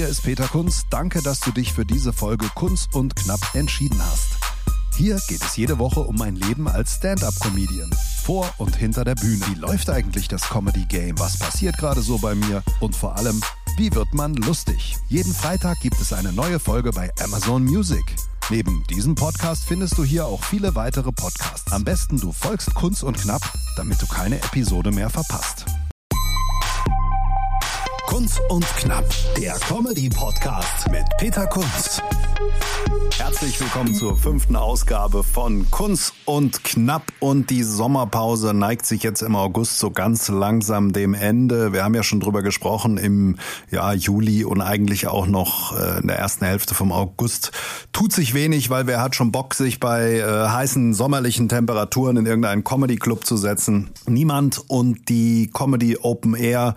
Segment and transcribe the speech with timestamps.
[0.00, 0.86] Hier ist Peter Kunz.
[0.88, 4.28] Danke, dass du dich für diese Folge Kunz und Knapp entschieden hast.
[4.96, 7.90] Hier geht es jede Woche um mein Leben als Stand-up-Comedian.
[8.22, 9.44] Vor und hinter der Bühne.
[9.48, 11.18] Wie läuft eigentlich das Comedy-Game?
[11.18, 12.62] Was passiert gerade so bei mir?
[12.80, 13.42] Und vor allem,
[13.76, 14.96] wie wird man lustig?
[15.10, 18.16] Jeden Freitag gibt es eine neue Folge bei Amazon Music.
[18.48, 21.70] Neben diesem Podcast findest du hier auch viele weitere Podcasts.
[21.72, 23.42] Am besten du folgst Kunz und Knapp,
[23.76, 25.66] damit du keine Episode mehr verpasst.
[28.10, 29.08] Kunz und Knapp,
[29.40, 32.02] der Comedy-Podcast mit Peter Kunz.
[33.16, 39.22] Herzlich willkommen zur fünften Ausgabe von Kunz und Knapp und die Sommerpause neigt sich jetzt
[39.22, 41.72] im August so ganz langsam dem Ende.
[41.72, 43.36] Wir haben ja schon drüber gesprochen im
[43.70, 47.52] ja, Juli und eigentlich auch noch äh, in der ersten Hälfte vom August
[47.92, 52.26] tut sich wenig, weil wer hat schon Bock, sich bei äh, heißen sommerlichen Temperaturen in
[52.26, 53.90] irgendeinen Comedy-Club zu setzen?
[54.06, 56.74] Niemand und die Comedy Open Air,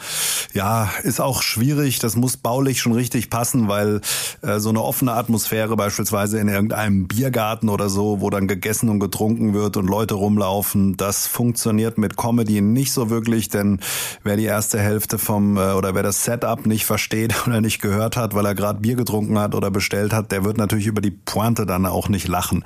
[0.53, 1.99] ja, ist auch schwierig.
[1.99, 4.01] Das muss baulich schon richtig passen, weil
[4.41, 8.99] äh, so eine offene Atmosphäre beispielsweise in irgendeinem Biergarten oder so, wo dann gegessen und
[8.99, 13.79] getrunken wird und Leute rumlaufen, das funktioniert mit Comedy nicht so wirklich, denn
[14.23, 18.17] wer die erste Hälfte vom äh, oder wer das Setup nicht versteht oder nicht gehört
[18.17, 21.11] hat, weil er gerade Bier getrunken hat oder bestellt hat, der wird natürlich über die
[21.11, 22.63] Pointe dann auch nicht lachen.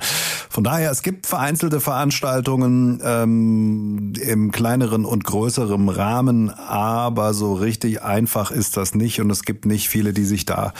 [0.50, 8.02] Von daher, es gibt vereinzelte Veranstaltungen ähm, im kleineren und größeren Rahmen, aber so richtig
[8.02, 10.72] einfach ist das nicht und es gibt nicht viele, die sich da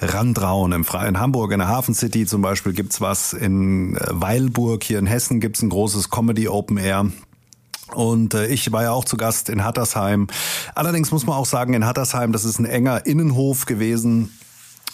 [0.00, 0.72] rantrauen.
[0.72, 3.32] Im Freien Hamburg, in der Hafen City zum Beispiel gibt's was.
[3.32, 7.10] In äh, Weilburg hier in Hessen gibt's ein großes Comedy Open Air.
[7.94, 10.26] Und äh, ich war ja auch zu Gast in Hattersheim.
[10.74, 14.30] Allerdings muss man auch sagen, in Hattersheim, das ist ein enger Innenhof gewesen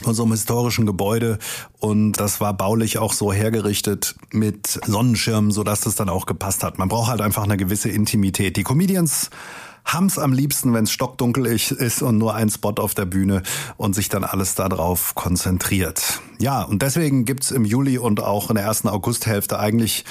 [0.02, 1.38] von so einem historischen Gebäude
[1.78, 6.64] und das war baulich auch so hergerichtet mit Sonnenschirmen, so dass das dann auch gepasst
[6.64, 6.78] hat.
[6.78, 8.56] Man braucht halt einfach eine gewisse Intimität.
[8.56, 9.30] Die Comedians
[9.84, 13.42] haben's am liebsten, wenn es stockdunkel ist und nur ein Spot auf der Bühne
[13.76, 16.20] und sich dann alles darauf konzentriert.
[16.38, 20.04] Ja, und deswegen gibt's im Juli und auch in der ersten Augusthälfte eigentlich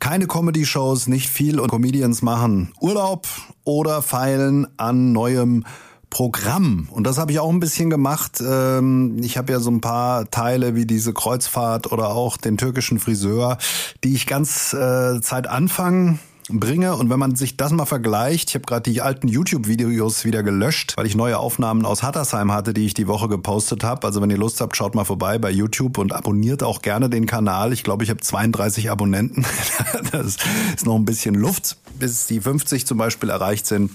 [0.00, 3.26] keine Comedy-Shows, nicht viel und Comedians machen Urlaub
[3.64, 5.64] oder feilen an neuem
[6.10, 6.88] Programm.
[6.90, 8.40] Und das habe ich auch ein bisschen gemacht.
[8.40, 12.98] Ähm, ich habe ja so ein paar Teile wie diese Kreuzfahrt oder auch den türkischen
[12.98, 13.58] Friseur,
[14.02, 16.18] die ich ganz äh, Zeit Anfang
[16.48, 16.96] bringe.
[16.96, 20.94] Und wenn man sich das mal vergleicht, ich habe gerade die alten YouTube-Videos wieder gelöscht,
[20.96, 24.06] weil ich neue Aufnahmen aus Hattersheim hatte, die ich die Woche gepostet habe.
[24.06, 27.26] Also wenn ihr Lust habt, schaut mal vorbei bei YouTube und abonniert auch gerne den
[27.26, 27.72] Kanal.
[27.72, 29.44] Ich glaube, ich habe 32 Abonnenten.
[30.12, 30.36] das
[30.76, 33.90] ist noch ein bisschen Luft, bis die 50 zum Beispiel erreicht sind.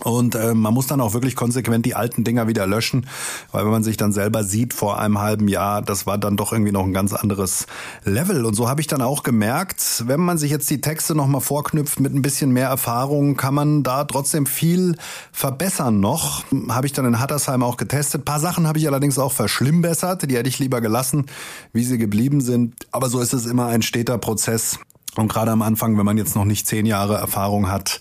[0.00, 3.06] Und äh, man muss dann auch wirklich konsequent die alten Dinger wieder löschen,
[3.52, 6.52] weil wenn man sich dann selber sieht vor einem halben Jahr, das war dann doch
[6.52, 7.66] irgendwie noch ein ganz anderes
[8.04, 8.44] Level.
[8.44, 12.00] Und so habe ich dann auch gemerkt, wenn man sich jetzt die Texte nochmal vorknüpft
[12.00, 14.96] mit ein bisschen mehr Erfahrung, kann man da trotzdem viel
[15.32, 16.44] verbessern noch.
[16.68, 18.22] Habe ich dann in Hattersheim auch getestet.
[18.22, 21.26] Ein paar Sachen habe ich allerdings auch verschlimmbessert, die hätte ich lieber gelassen,
[21.72, 22.74] wie sie geblieben sind.
[22.92, 24.78] Aber so ist es immer ein steter Prozess.
[25.16, 28.00] Und gerade am Anfang, wenn man jetzt noch nicht zehn Jahre Erfahrung hat,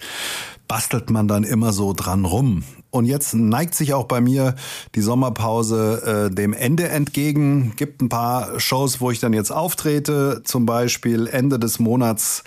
[0.70, 2.64] bastelt man dann immer so dran rum.
[2.92, 4.56] Und jetzt neigt sich auch bei mir
[4.96, 7.74] die Sommerpause äh, dem Ende entgegen.
[7.76, 10.42] Gibt ein paar Shows, wo ich dann jetzt auftrete.
[10.46, 12.44] Zum Beispiel Ende des Monats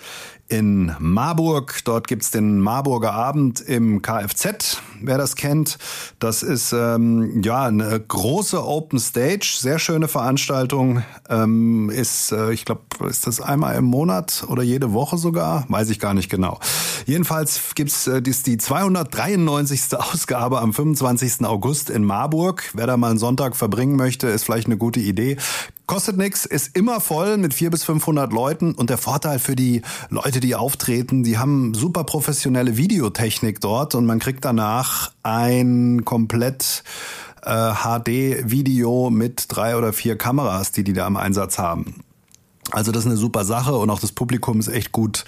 [0.47, 1.81] in Marburg.
[1.85, 5.77] Dort gibt's den Marburger Abend im Kfz, wer das kennt.
[6.19, 11.03] Das ist ähm, ja eine große Open Stage, sehr schöne Veranstaltung.
[11.29, 15.65] Ähm, ist, äh, ich glaube, ist das einmal im Monat oder jede Woche sogar?
[15.69, 16.59] Weiß ich gar nicht genau.
[17.05, 19.81] Jedenfalls gibt's äh, die, die 293.
[19.93, 21.45] Ausgabe am 25.
[21.45, 22.63] August in Marburg.
[22.73, 25.37] Wer da mal einen Sonntag verbringen möchte, ist vielleicht eine gute Idee.
[25.85, 29.81] Kostet nix, ist immer voll mit 400 bis 500 Leuten und der Vorteil für die
[30.09, 34.92] Leute, die auftreten, die haben super professionelle Videotechnik dort und man kriegt danach
[35.23, 36.83] ein komplett
[37.43, 42.03] äh, HD-Video mit drei oder vier Kameras, die die da im Einsatz haben.
[42.71, 45.25] Also das ist eine super Sache und auch das Publikum ist echt gut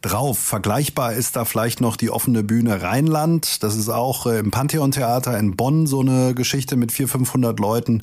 [0.00, 0.38] drauf.
[0.38, 3.62] Vergleichbar ist da vielleicht noch die offene Bühne Rheinland.
[3.62, 7.60] Das ist auch äh, im Pantheon Theater in Bonn so eine Geschichte mit 400, 500
[7.60, 8.02] Leuten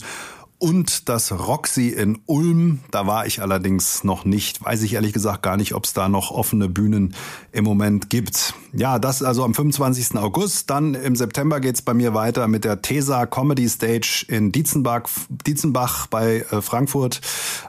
[0.58, 2.80] und das Roxy in Ulm.
[2.92, 4.64] Da war ich allerdings noch nicht.
[4.64, 7.16] Weiß ich ehrlich gesagt gar nicht, ob es da noch offene Bühnen
[7.52, 8.54] im Moment gibt.
[8.74, 10.16] Ja, das also am 25.
[10.16, 10.70] August.
[10.70, 16.08] Dann im September geht's bei mir weiter mit der TESA Comedy Stage in Dietzenbach, Dietzenbach
[16.08, 17.22] bei äh, Frankfurt.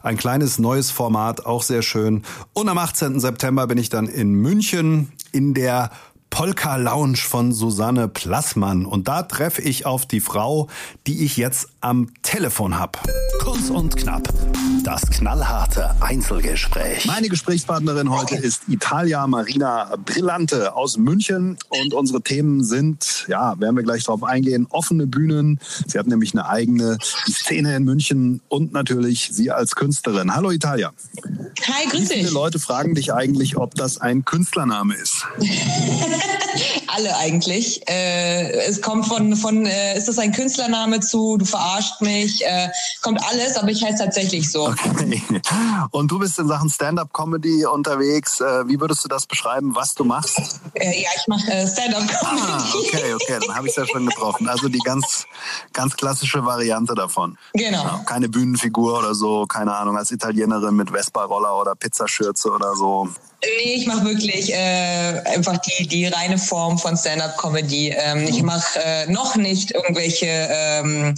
[0.03, 2.23] Ein kleines neues Format, auch sehr schön.
[2.53, 3.21] Und am 18.
[3.21, 5.91] September bin ich dann in München in der
[6.31, 8.85] Polka Lounge von Susanne Plassmann.
[8.85, 10.69] Und da treffe ich auf die Frau,
[11.07, 12.99] die ich jetzt am Telefon habe.
[13.41, 14.29] Kurz und knapp.
[14.85, 17.07] Das knallharte Einzelgespräch.
[17.07, 21.57] Meine Gesprächspartnerin heute ist Italia Marina Brillante aus München.
[21.69, 25.59] Und unsere Themen sind, ja, werden wir gleich drauf eingehen, offene Bühnen.
[25.87, 26.99] Sie hat nämlich eine eigene
[27.29, 30.35] Szene in München und natürlich sie als Künstlerin.
[30.35, 30.93] Hallo Italia.
[31.63, 32.11] Hi, grüß dich.
[32.11, 35.27] Wie viele Leute fragen dich eigentlich, ob das ein Künstlername ist?
[36.89, 37.87] Alle eigentlich.
[37.89, 42.69] Äh, es kommt von, von äh, ist das ein Künstlername zu, du verarscht mich, äh,
[43.03, 44.69] kommt alles, aber ich heiße tatsächlich so.
[44.69, 45.23] Okay.
[45.91, 48.41] Und du bist in Sachen Stand-up-Comedy unterwegs.
[48.41, 50.61] Äh, wie würdest du das beschreiben, was du machst?
[50.75, 52.43] Äh, ja, ich mache äh, Stand-up-Comedy.
[52.47, 54.49] Ah, okay, okay, dann habe ich es ja schon getroffen.
[54.49, 55.25] Also die ganz,
[55.73, 57.37] ganz klassische Variante davon.
[57.55, 57.83] Genau.
[57.83, 63.09] Ja, keine Bühnenfigur oder so, keine Ahnung, als Italienerin mit Vespa-Roller oder Pizzaschürze oder so.
[63.47, 67.95] Nee, ich mache wirklich äh, einfach die, die reine Form von Stand-up-Comedy.
[67.97, 71.15] Ähm, ich mache äh, noch nicht irgendwelche ähm,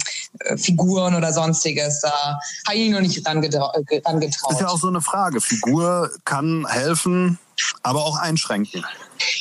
[0.57, 2.01] Figuren oder sonstiges.
[2.01, 3.73] Da habe ich noch nicht rangetraut.
[3.93, 5.41] Das ist ja auch so eine Frage.
[5.41, 7.39] Figur kann helfen,
[7.83, 8.85] aber auch einschränken.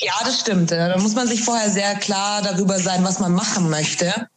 [0.00, 0.70] Ja, das stimmt.
[0.70, 4.28] Da muss man sich vorher sehr klar darüber sein, was man machen möchte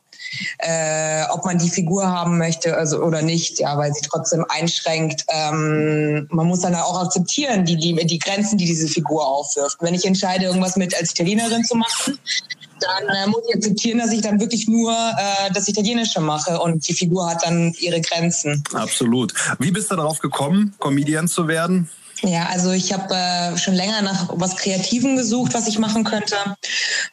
[0.60, 5.26] äh, ob man die Figur haben möchte also, oder nicht, ja, weil sie trotzdem einschränkt.
[5.30, 9.78] Ähm, man muss dann auch akzeptieren, die, die, die Grenzen, die diese Figur aufwirft.
[9.82, 12.20] Wenn ich entscheide, irgendwas mit als Italienerin zu machen,
[12.80, 16.88] dann äh, muss ich akzeptieren, dass ich dann wirklich nur äh, das Italienische mache und
[16.88, 18.64] die Figur hat dann ihre Grenzen.
[18.74, 19.34] Absolut.
[19.60, 21.90] Wie bist du darauf gekommen, Comedian zu werden?
[22.24, 26.36] Ja, also ich habe äh, schon länger nach was Kreativen gesucht, was ich machen könnte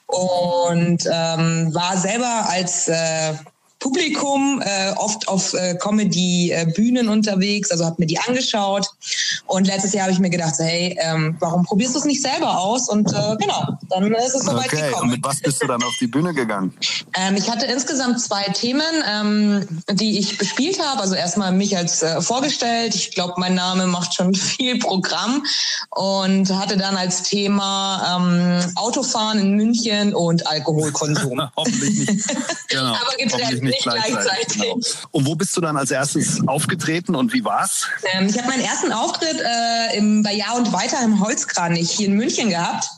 [0.08, 3.34] und ähm, war selber als äh,
[3.78, 8.86] Publikum, äh, oft auf äh, Comedy-Bühnen unterwegs, also habe mir die angeschaut.
[9.46, 12.20] Und letztes Jahr habe ich mir gedacht, so, hey, ähm, warum probierst du es nicht
[12.20, 12.88] selber aus?
[12.88, 14.88] Und äh, genau, dann ist es soweit okay.
[14.88, 15.04] gekommen.
[15.04, 16.74] Und mit was bist du dann auf die Bühne gegangen?
[17.16, 21.00] Ähm, ich hatte insgesamt zwei Themen, ähm, die ich bespielt habe.
[21.00, 22.94] Also erstmal mich als äh, vorgestellt.
[22.96, 25.44] Ich glaube, mein Name macht schon viel Programm.
[25.90, 31.42] Und hatte dann als Thema ähm, Autofahren in München und Alkoholkonsum.
[31.56, 32.24] Hoffentlich nicht.
[32.68, 32.94] Genau.
[32.94, 34.14] Aber getrennt nicht gleichzeitig.
[34.14, 34.62] gleichzeitig.
[34.62, 34.80] Genau.
[35.10, 37.86] Und wo bist du dann als erstes aufgetreten und wie war's?
[38.12, 42.08] Ähm, ich habe meinen ersten Auftritt äh, im, bei Jahr und Weiter im Holzkranich hier
[42.08, 42.88] in München gehabt.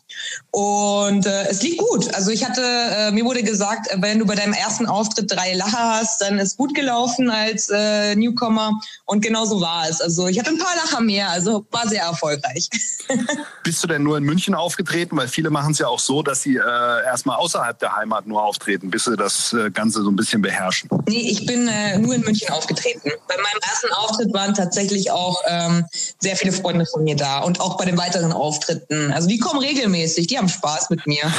[0.50, 2.12] Und äh, es lief gut.
[2.14, 6.00] Also ich hatte, äh, mir wurde gesagt, wenn du bei deinem ersten Auftritt drei Lacher
[6.00, 8.72] hast, dann ist gut gelaufen als äh, Newcomer.
[9.04, 10.00] Und genau so war es.
[10.00, 12.68] Also ich hatte ein paar Lacher mehr, also war sehr erfolgreich.
[13.64, 15.16] Bist du denn nur in München aufgetreten?
[15.16, 18.42] Weil viele machen es ja auch so, dass sie äh, erstmal außerhalb der Heimat nur
[18.42, 20.90] auftreten, bis sie das äh, Ganze so ein bisschen beherrschen.
[21.08, 23.10] Nee, ich bin äh, nur in München aufgetreten.
[23.28, 25.86] Bei meinem ersten Auftritt waren tatsächlich auch ähm,
[26.18, 29.12] sehr viele Freunde von mir da und auch bei den weiteren Auftritten.
[29.12, 31.30] Also die kommen regelmäßig, die haben Spaß mit mir.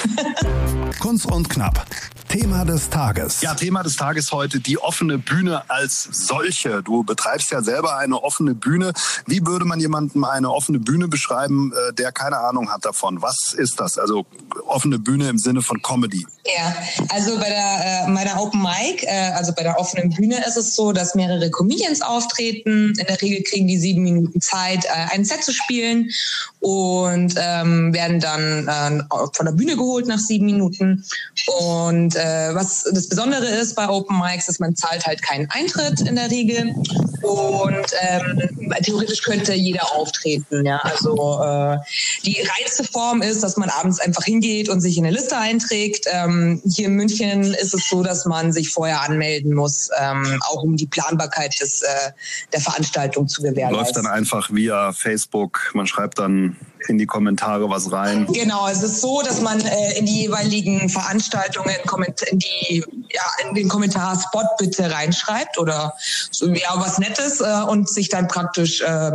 [1.00, 1.86] Kunst und Knapp.
[2.31, 3.42] Thema des Tages.
[3.42, 6.81] Ja, Thema des Tages heute die offene Bühne als solche.
[6.81, 8.94] Du betreibst ja selber eine offene Bühne.
[9.28, 13.22] Wie würde man jemandem eine offene Bühne beschreiben, äh, der keine Ahnung hat davon?
[13.22, 13.98] Was ist das?
[13.98, 14.25] Also
[14.66, 16.25] offene Bühne im Sinne von Comedy.
[16.45, 16.74] Ja,
[17.10, 20.74] also bei der äh, meiner Open Mic, äh, also bei der offenen Bühne ist es
[20.74, 22.94] so, dass mehrere Comedians auftreten.
[22.98, 26.10] In der Regel kriegen die sieben Minuten Zeit, äh, ein Set zu spielen
[26.62, 29.04] und ähm, werden dann äh,
[29.34, 31.04] von der Bühne geholt nach sieben Minuten.
[31.60, 36.02] Und äh, was das Besondere ist bei Open Mics, ist, man zahlt halt keinen Eintritt
[36.02, 36.76] in der Regel.
[37.22, 38.52] Und ähm,
[38.84, 40.66] theoretisch könnte jeder auftreten.
[40.66, 41.78] Ja, also äh,
[42.26, 46.06] die reinste Form ist, dass man abends einfach hingeht und sich in eine Liste einträgt.
[46.12, 50.64] Ähm, hier in München ist es so, dass man sich vorher anmelden muss, ähm, auch
[50.64, 51.88] um die Planbarkeit des, äh,
[52.54, 53.78] der Veranstaltung zu gewährleisten.
[53.78, 55.72] Läuft dann einfach via Facebook.
[55.74, 58.28] Man schreibt dann in die Kommentare was rein.
[58.28, 61.75] Genau, es ist so, dass man äh, in die jeweiligen Veranstaltungen
[62.30, 65.94] in die ja in den Kommentarspot bitte reinschreibt oder
[66.32, 69.12] so, ja was Nettes äh, und sich dann praktisch äh,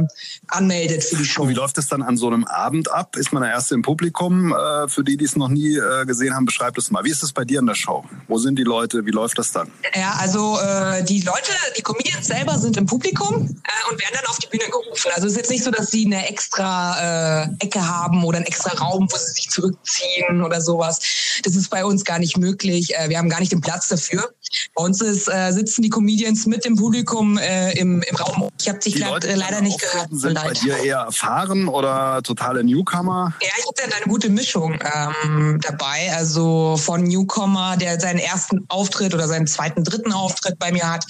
[0.48, 1.42] anmeldet für die Show.
[1.42, 3.16] Und wie läuft es dann an so einem Abend ab?
[3.16, 4.52] Ist man der erste im Publikum?
[4.52, 7.04] Äh, für die, die es noch nie äh, gesehen haben, beschreibt es mal.
[7.04, 8.04] Wie ist es bei dir in der Show?
[8.28, 9.04] Wo sind die Leute?
[9.06, 9.70] Wie läuft das dann?
[9.94, 14.26] Ja, also äh, die Leute, die Comedians selber sind im Publikum äh, und werden dann
[14.26, 15.10] auf die Bühne gerufen.
[15.14, 18.70] Also es ist jetzt nicht so, dass sie eine extra Ecke haben oder einen extra
[18.76, 21.00] Raum, wo sie sich zurückziehen oder sowas.
[21.42, 22.85] Das ist bei uns gar nicht möglich.
[22.94, 24.30] Äh, wir haben gar nicht den Platz dafür.
[24.74, 28.50] Bei uns ist, äh, sitzen die Comedians mit dem Publikum äh, im, im Raum.
[28.60, 30.08] Ich habe dich Leute, leider nicht gehört.
[30.10, 33.34] Sind bei dir eher erfahren oder totale Newcomer?
[33.42, 36.12] Ja, ich habe eine gute Mischung ähm, dabei.
[36.14, 41.04] Also von Newcomer, der seinen ersten Auftritt oder seinen zweiten, dritten Auftritt bei mir hat,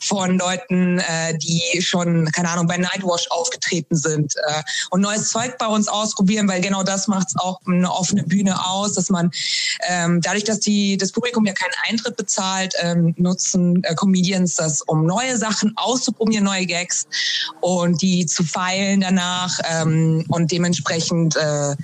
[0.00, 5.58] von Leuten, äh, die schon, keine Ahnung, bei Nightwash aufgetreten sind äh, und neues Zeug
[5.58, 9.30] bei uns ausprobieren, weil genau das macht es auch eine offene Bühne aus, dass man
[9.88, 14.82] ähm, dadurch, dass die das Publikum ja keinen Eintritt bezahlt, ähm, nutzen äh, Comedians das,
[14.82, 17.06] um neue Sachen auszuprobieren, neue Gags
[17.60, 21.76] und die zu feilen danach ähm, und dementsprechend äh,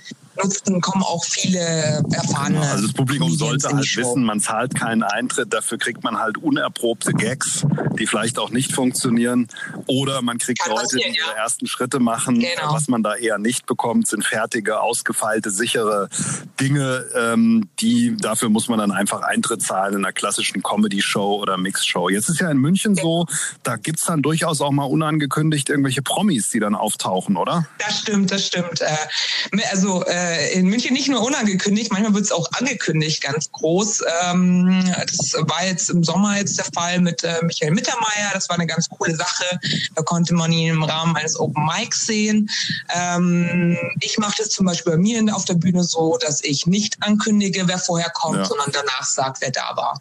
[0.42, 2.61] nutzen, kommen auch viele erfahrene.
[2.61, 6.38] Genau, also das Publikum sollte halt wissen, man zahlt keinen Eintritt, dafür kriegt man halt
[6.38, 7.66] unerprobte Gags,
[7.99, 9.49] die vielleicht auch nicht funktionieren.
[9.87, 11.42] Oder man kriegt Kann Leute, die ihre ja.
[11.42, 12.40] ersten Schritte machen.
[12.40, 12.73] Genau.
[12.73, 16.09] Was man da eher nicht bekommt, sind fertige, ausgefeilte, sichere
[16.61, 21.57] Dinge, ähm, die dafür muss man dann einfach Eintritt zahlen in einer klassischen Comedy-Show oder
[21.57, 22.09] Mix-Show.
[22.09, 23.26] Jetzt ist ja in München so,
[23.62, 27.66] da gibt es dann durchaus auch mal unangekündigt irgendwelche Promis, die dann auftauchen, oder?
[27.78, 28.80] Das stimmt, das stimmt.
[28.80, 28.97] Äh,
[29.71, 34.03] also äh, äh, in München nicht nur unangekündigt, manchmal wird es auch angekündigt, ganz groß.
[34.23, 38.31] Ähm, das war jetzt im Sommer jetzt der Fall mit äh, Michael Mittermeier.
[38.33, 39.61] Das war eine ganz coole Sache.
[39.95, 42.51] Da konnte man ihn im Rahmen eines Open Mics sehen.
[42.95, 46.97] Ähm, ich mache das zum Beispiel bei mir auf der Bühne so, dass ich nicht
[47.03, 48.45] ankündige, wer vorher kommt, ja.
[48.45, 50.01] sondern danach sagt, wer da war.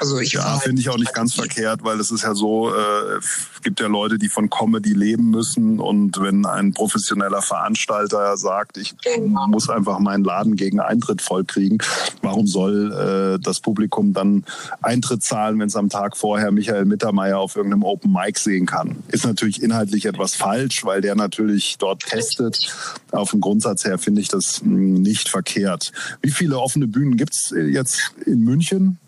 [0.00, 3.18] Also ich ja, finde ich auch nicht ganz verkehrt, weil es ist ja so, äh,
[3.18, 8.76] es gibt ja Leute, die von Comedy leben müssen und wenn ein professioneller Veranstalter sagt,
[8.76, 9.46] ich genau.
[9.48, 11.78] muss einfach meinen Laden gegen Eintritt vollkriegen,
[12.22, 14.44] warum soll äh, das Publikum dann
[14.82, 18.96] Eintritt zahlen, wenn es am Tag vorher Michael Mittermeier auf irgendeinem Open Mic sehen kann?
[19.08, 22.74] Ist natürlich inhaltlich etwas falsch, weil der natürlich dort testet.
[23.12, 25.92] Auf dem Grundsatz her finde ich das hm, nicht verkehrt.
[26.22, 28.98] Wie viele offene Bühnen gibt es jetzt in München?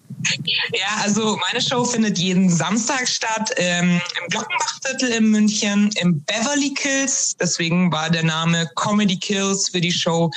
[0.72, 6.74] Ja, also meine Show findet jeden Samstag statt ähm, im Glockenbachviertel in München, im Beverly
[6.74, 7.36] Kills.
[7.40, 10.30] Deswegen war der Name Comedy Kills für die Show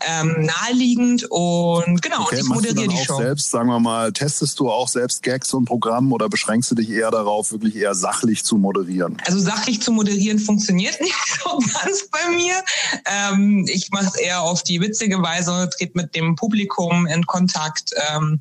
[0.00, 1.24] ähm, naheliegend.
[1.30, 3.16] Und genau, okay, und ich moderiere die Show.
[3.16, 6.90] Selbst, sagen wir mal, testest du auch selbst Gags und Programm oder beschränkst du dich
[6.90, 9.16] eher darauf, wirklich eher sachlich zu moderieren?
[9.26, 12.54] Also sachlich zu moderieren funktioniert nicht so ganz bei mir.
[13.06, 17.92] Ähm, ich mache es eher auf die witzige Weise, trete mit dem Publikum in Kontakt.
[18.14, 18.40] Ähm,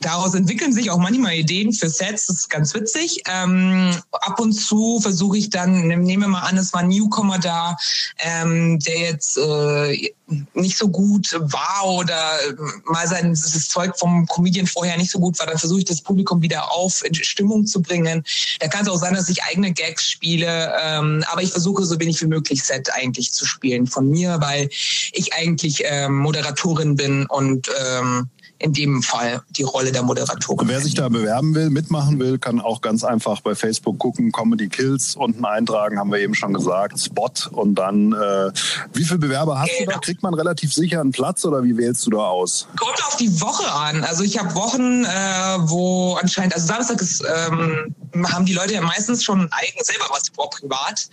[0.00, 3.22] Daraus entwickeln sich auch manchmal Ideen für Sets, das ist ganz witzig.
[3.26, 7.38] Ähm, ab und zu versuche ich dann, nehmen wir mal an, es war ein Newcomer
[7.38, 7.76] da,
[8.18, 10.12] ähm, der jetzt äh,
[10.54, 12.38] nicht so gut war oder
[12.84, 16.02] mal sein das Zeug vom Comedian vorher nicht so gut war, dann versuche ich das
[16.02, 18.24] Publikum wieder auf in Stimmung zu bringen.
[18.58, 21.98] Da kann es auch sein, dass ich eigene Gags spiele, ähm, aber ich versuche so
[22.00, 24.68] wenig wie möglich Set eigentlich zu spielen von mir, weil
[25.12, 30.68] ich eigentlich ähm, Moderatorin bin und ähm, in dem Fall die Rolle der Moderatorin.
[30.68, 34.68] Wer sich da bewerben will, mitmachen will, kann auch ganz einfach bei Facebook gucken, Comedy
[34.68, 38.50] Kills unten eintragen, haben wir eben schon gesagt, Spot und dann, äh,
[38.94, 39.90] wie viele Bewerber hast genau.
[39.90, 39.98] du da?
[39.98, 42.68] Kriegt man relativ sicher einen Platz oder wie wählst du da aus?
[42.78, 44.04] Kommt auf die Woche an.
[44.04, 47.94] Also ich habe Wochen, äh, wo anscheinend, also Samstag ist, ähm,
[48.32, 51.08] haben die Leute ja meistens schon eigen selber was vor privat.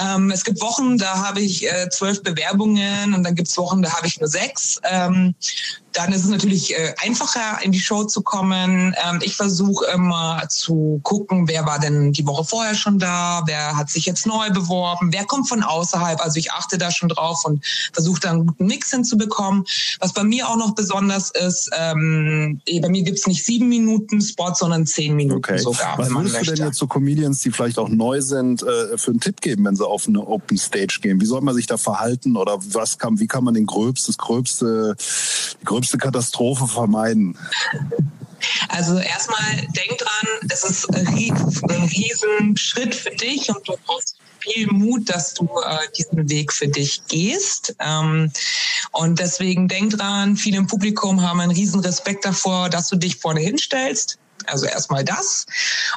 [0.00, 3.82] Ähm, es gibt Wochen, da habe ich äh, zwölf Bewerbungen und dann gibt es Wochen,
[3.82, 4.80] da habe ich nur sechs.
[4.84, 5.34] Ähm,
[5.94, 8.94] dann ist es natürlich äh, einfacher, in die Show zu kommen.
[9.08, 13.76] Ähm, ich versuche immer zu gucken, wer war denn die Woche vorher schon da, wer
[13.76, 16.20] hat sich jetzt neu beworben, wer kommt von außerhalb.
[16.20, 19.64] Also ich achte da schon drauf und versuche da einen guten Mix hinzubekommen.
[20.00, 24.20] Was bei mir auch noch besonders ist, ähm, eh, bei mir gibt's nicht sieben Minuten
[24.20, 25.58] Spot, sondern zehn Minuten okay.
[25.58, 25.96] sogar.
[25.96, 29.20] Was würdest du denn jetzt so Comedians, die vielleicht auch neu sind, äh, für einen
[29.20, 31.20] Tipp geben, wenn sie auf eine Open Stage gehen?
[31.20, 34.18] Wie soll man sich da verhalten oder was kann, wie kann man den gröbste, das
[34.18, 34.96] gröbste,
[35.60, 37.36] die gröbste größte Katastrophe vermeiden?
[38.68, 44.66] Also erstmal denk dran, es ist ein riesen Schritt für dich und du brauchst viel
[44.70, 47.74] Mut, dass du äh, diesen Weg für dich gehst.
[47.80, 48.30] Ähm,
[48.92, 53.16] und deswegen denk dran, viele im Publikum haben einen riesen Respekt davor, dass du dich
[53.16, 54.18] vorne hinstellst.
[54.46, 55.46] Also erstmal das.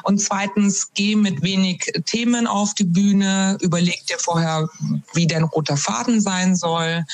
[0.02, 4.68] Und zweitens, geh mit wenig Themen auf die Bühne, überleg dir vorher,
[5.14, 7.04] wie dein roter Faden sein soll.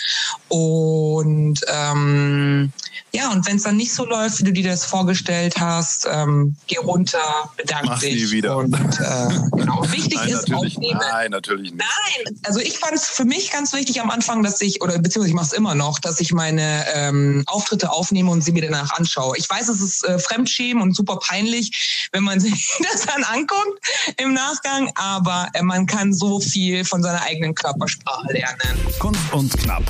[0.48, 2.72] Und ähm,
[3.14, 6.56] ja, und wenn es dann nicht so läuft, wie du dir das vorgestellt hast, ähm,
[6.66, 8.24] geh runter, bedank Mach dich.
[8.24, 8.56] Nie wieder.
[8.56, 11.00] Und äh, genau, wichtig nein, ist aufnehmen.
[11.12, 11.76] Nein, natürlich nicht.
[11.76, 15.28] Nein, also ich fand es für mich ganz wichtig am Anfang, dass ich, oder beziehungsweise
[15.28, 18.90] ich mache es immer noch, dass ich meine ähm, Auftritte aufnehme und sie mir danach
[18.98, 19.36] anschaue.
[19.38, 23.78] Ich weiß, es ist äh, Fremdschämen und super peinlich, wenn man sich das dann anguckt
[24.16, 28.58] im Nachgang, aber äh, man kann so viel von seiner eigenen Körpersprache lernen.
[28.98, 29.84] Kunst und knapp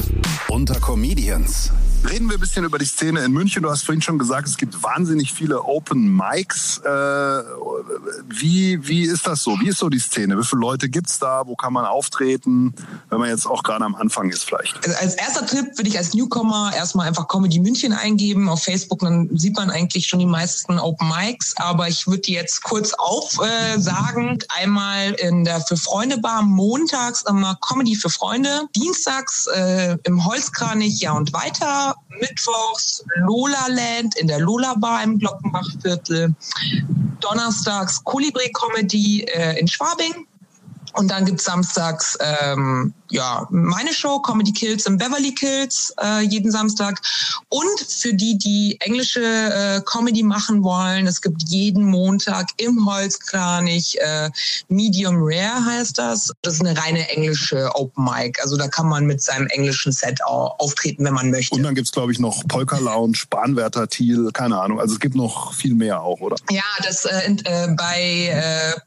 [0.48, 1.70] unter Comedians.
[2.08, 3.62] Reden wir ein bisschen über die Szene in München.
[3.62, 6.78] Du hast vorhin schon gesagt, es gibt wahnsinnig viele Open Mics.
[6.84, 6.88] Äh,
[8.28, 9.58] wie, wie ist das so?
[9.60, 10.38] Wie ist so die Szene?
[10.38, 11.46] Wie viele Leute gibt es da?
[11.46, 12.74] Wo kann man auftreten?
[13.08, 14.76] Wenn man jetzt auch gerade am Anfang ist vielleicht.
[14.86, 19.00] Also als erster Tipp würde ich als Newcomer erstmal einfach Comedy München eingeben auf Facebook.
[19.00, 21.54] Dann sieht man eigentlich schon die meisten Open Mics.
[21.56, 24.40] Aber ich würde jetzt kurz aufsagen.
[24.40, 28.68] Äh, Einmal in der Für Freunde Bar montags immer Comedy für Freunde.
[28.76, 31.93] Dienstags äh, im Holzkranich Ja und Weiter.
[32.20, 36.34] Mittwochs Lola Land in der Lola Bar im Glockenbachviertel.
[37.20, 40.26] Donnerstags Kolibri Comedy äh, in Schwabing.
[40.94, 46.50] Und dann gibt's samstags ähm, ja meine Show Comedy Kills im Beverly Kills äh, jeden
[46.50, 47.00] Samstag.
[47.48, 53.98] Und für die, die englische äh, Comedy machen wollen, es gibt jeden Montag im Holzkranich
[54.00, 54.30] äh,
[54.68, 56.32] Medium Rare heißt das.
[56.42, 58.40] Das ist eine reine englische Open Mic.
[58.42, 61.54] Also da kann man mit seinem englischen Set auch auftreten, wenn man möchte.
[61.54, 64.80] Und dann gibt's glaube ich noch Polka Lounge, Bahnwärter Thiel, keine Ahnung.
[64.80, 66.36] Also es gibt noch viel mehr auch, oder?
[66.50, 68.80] Ja, das äh, äh, bei äh,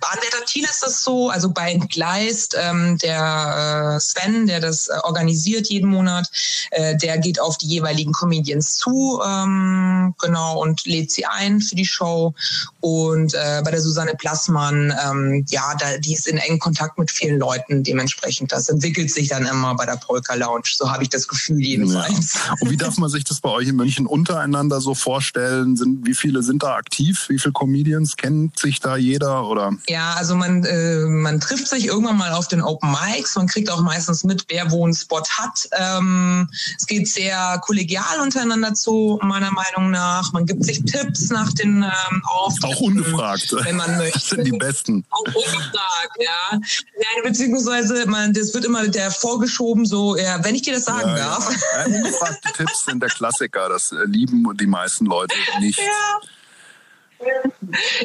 [0.00, 4.98] Bahnwärter Thiel ist das so, also bei Entgleist, ähm, der äh, Sven, der das äh,
[5.02, 6.28] organisiert jeden Monat,
[6.70, 11.76] äh, der geht auf die jeweiligen Comedians zu, ähm, genau, und lädt sie ein für
[11.76, 12.34] die Show.
[12.80, 17.10] Und äh, bei der Susanne Plassmann, ähm, ja, da, die ist in engen Kontakt mit
[17.10, 18.52] vielen Leuten, dementsprechend.
[18.52, 22.34] Das entwickelt sich dann immer bei der Polka Lounge, so habe ich das Gefühl jedenfalls.
[22.34, 22.54] Ja.
[22.60, 25.76] Und wie darf man sich das bei euch in München untereinander so vorstellen?
[25.76, 27.26] Sind, wie viele sind da aktiv?
[27.28, 28.16] Wie viele Comedians?
[28.16, 29.72] Kennt sich da jeder oder?
[29.88, 33.36] Ja, also man, äh, man trifft sich irgendwann mal auf den Open Mics.
[33.36, 35.68] Man kriegt auch meistens mit, wer wo einen Spot hat.
[35.72, 40.32] Ähm, es geht sehr kollegial untereinander zu, meiner Meinung nach.
[40.32, 42.74] Man gibt sich Tipps nach den ähm, Auftritten.
[42.74, 43.54] Auch ungefragt.
[43.64, 44.18] Wenn man möchte.
[44.18, 45.04] Das sind die Besten.
[45.10, 46.50] Auch ungefragt, ja.
[46.52, 51.10] Nein, beziehungsweise man, das wird immer der vorgeschoben, so, ja, wenn ich dir das sagen
[51.10, 51.48] ja, darf.
[51.50, 51.84] Ja.
[51.86, 53.68] Ungefragte Tipps sind der Klassiker.
[53.68, 55.78] Das äh, lieben die meisten Leute nicht.
[55.78, 56.20] Ja.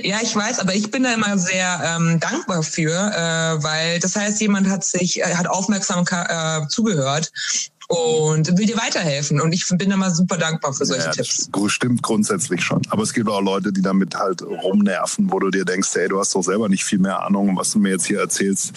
[0.03, 4.15] Ja, ich weiß, aber ich bin da immer sehr ähm, dankbar für, äh, weil das
[4.15, 7.31] heißt, jemand hat sich, äh, hat aufmerksam äh, zugehört
[7.91, 9.41] und will dir weiterhelfen.
[9.41, 11.49] Und ich bin da mal super dankbar für solche ja, Tipps.
[11.67, 12.81] Stimmt grundsätzlich schon.
[12.89, 16.19] Aber es gibt auch Leute, die damit halt rumnerven, wo du dir denkst, hey, du
[16.19, 18.73] hast doch selber nicht viel mehr Ahnung, was du mir jetzt hier erzählst.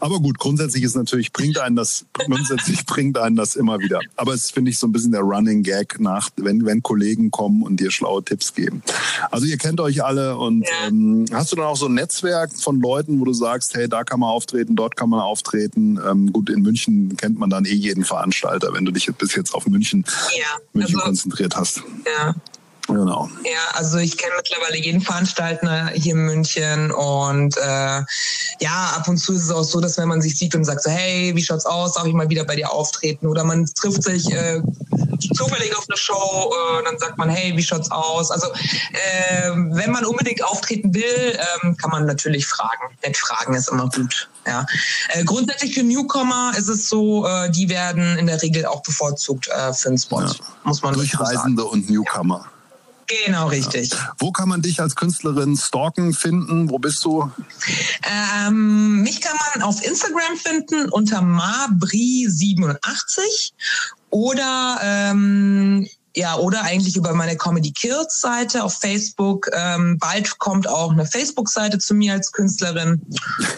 [0.00, 4.00] Aber gut, grundsätzlich ist natürlich, bringt einen das, grundsätzlich bringt einen das immer wieder.
[4.16, 7.62] Aber es finde ich so ein bisschen der Running Gag nach, wenn, wenn Kollegen kommen
[7.62, 8.82] und dir schlaue Tipps geben.
[9.30, 10.88] Also ihr kennt euch alle und ja.
[10.88, 14.04] ähm, hast du dann auch so ein Netzwerk von Leuten, wo du sagst, hey, da
[14.04, 16.00] kann man auftreten, dort kann man auftreten.
[16.08, 18.53] Ähm, gut, in München kennt man dann eh jeden Veranstalter.
[18.54, 20.04] Alter, wenn du dich bis jetzt auf München,
[20.38, 21.82] ja, München also, konzentriert hast.
[22.06, 22.34] Ja.
[22.86, 23.30] Genau.
[23.44, 28.02] Ja, also ich kenne mittlerweile jeden Veranstalter hier in München und äh,
[28.60, 30.82] ja, ab und zu ist es auch so, dass wenn man sich sieht und sagt
[30.82, 33.26] so, hey, wie schaut's aus, darf ich mal wieder bei dir auftreten?
[33.26, 34.60] Oder man trifft sich äh,
[35.34, 38.30] zufällig auf eine Show, äh, dann sagt man, hey, wie schaut's aus?
[38.30, 42.94] Also äh, wenn man unbedingt auftreten will, äh, kann man natürlich fragen.
[43.02, 44.28] Nett fragen ist immer gut.
[44.46, 44.66] Ja.
[45.08, 49.48] Äh, grundsätzlich für Newcomer ist es so, äh, die werden in der Regel auch bevorzugt
[49.48, 50.20] äh, für einen Spot.
[50.20, 50.32] Ja.
[50.64, 52.44] Muss man Durchreisende und Newcomer.
[52.44, 52.53] Ja.
[53.06, 53.90] Genau, richtig.
[53.90, 54.14] Ja.
[54.18, 56.70] Wo kann man dich als Künstlerin stalken, finden?
[56.70, 57.30] Wo bist du?
[58.02, 63.52] Ähm, mich kann man auf Instagram finden unter mabri87
[64.10, 69.50] oder ähm, ja, oder eigentlich über meine Comedy Kills Seite auf Facebook.
[69.52, 73.02] Ähm, bald kommt auch eine Facebook-Seite zu mir als Künstlerin.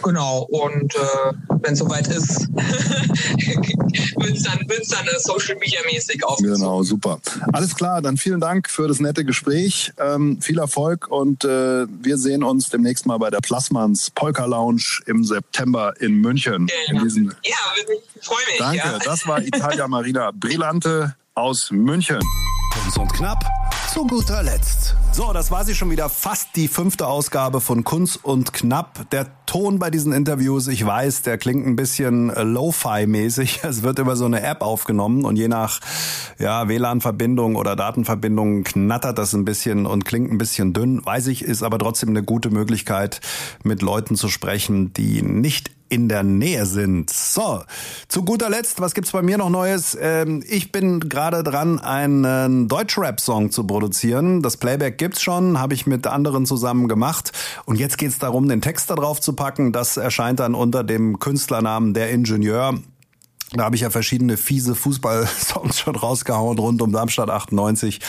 [0.02, 0.46] Genau.
[0.50, 6.24] Und äh, wenn es soweit ist, wird es dann, wird's dann äh, Social Media mäßig
[6.24, 6.38] auf.
[6.38, 7.20] Genau, super.
[7.52, 9.92] Alles klar, dann vielen Dank für das nette Gespräch.
[9.98, 15.02] Ähm, viel Erfolg und äh, wir sehen uns demnächst mal bei der Plasmans Polka Lounge
[15.06, 16.68] im September in München.
[16.88, 17.04] Genau.
[17.04, 17.56] In ja,
[18.16, 18.58] ich freue mich.
[18.58, 18.98] Danke, ja.
[19.04, 22.18] das war Italia Marina Brillante aus München.
[22.72, 23.44] Kunz und Knapp
[23.92, 24.96] zu guter Letzt.
[25.12, 29.10] So, das war sie schon wieder fast die fünfte Ausgabe von Kunz und Knapp.
[29.10, 33.60] Der Ton bei diesen Interviews, ich weiß, der klingt ein bisschen Lo-Fi-mäßig.
[33.64, 35.80] Es wird über so eine App aufgenommen und je nach
[36.38, 41.04] ja, WLAN-Verbindung oder Datenverbindung knattert das ein bisschen und klingt ein bisschen dünn.
[41.04, 43.20] Weiß ich, ist aber trotzdem eine gute Möglichkeit,
[43.62, 47.10] mit Leuten zu sprechen, die nicht in der Nähe sind.
[47.10, 47.62] So,
[48.08, 49.96] zu guter Letzt, was gibt's bei mir noch Neues?
[50.00, 54.42] Ähm, ich bin gerade dran, einen Deutschrap-Song zu produzieren.
[54.42, 57.32] Das Playback gibt's schon, habe ich mit anderen zusammen gemacht.
[57.64, 59.72] Und jetzt geht's darum, den Text da drauf zu packen.
[59.72, 62.74] Das erscheint dann unter dem Künstlernamen Der Ingenieur.
[63.52, 68.00] Da habe ich ja verschiedene fiese Fußballsongs schon rausgehauen rund um Darmstadt 98.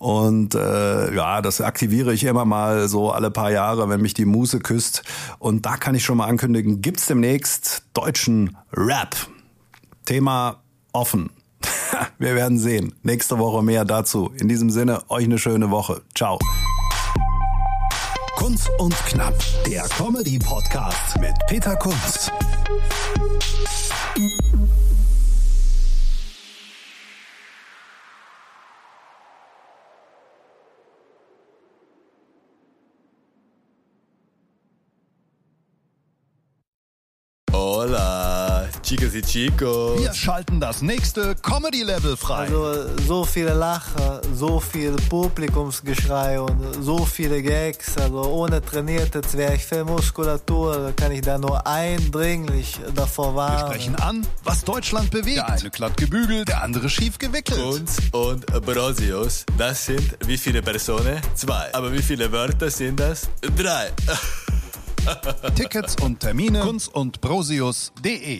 [0.00, 4.24] Und äh, ja, das aktiviere ich immer mal so alle paar Jahre, wenn mich die
[4.24, 5.02] Muse küsst.
[5.38, 9.14] Und da kann ich schon mal ankündigen, gibt's demnächst deutschen Rap.
[10.06, 10.62] Thema
[10.94, 11.28] offen.
[12.18, 12.94] Wir werden sehen.
[13.02, 14.32] Nächste Woche mehr dazu.
[14.38, 16.00] In diesem Sinne, euch eine schöne Woche.
[16.16, 16.38] Ciao.
[18.36, 19.36] Kunz und Knapp,
[19.66, 22.30] der Comedy-Podcast mit Peter Kunz.
[37.84, 39.98] Hola, chicas y chicos.
[39.98, 42.42] Wir schalten das nächste Comedy-Level frei.
[42.48, 42.74] Also
[43.08, 47.96] so viele Lacher, so viel Publikumsgeschrei und so viele Gags.
[47.96, 53.70] Also ohne trainierte Zwerchfellmuskulatur da kann ich da nur eindringlich davor Wir warnen.
[53.72, 55.38] sprechen an, was Deutschland bewegt.
[55.38, 57.62] Der eine glatt gebügelt, der andere schief gewickelt.
[57.62, 61.18] Kunz und Brosius, das sind wie viele Personen?
[61.34, 61.72] Zwei.
[61.72, 63.26] Aber wie viele Wörter sind das?
[63.56, 63.90] Drei.
[65.54, 68.38] Tickets und Termine kunz und brosius.de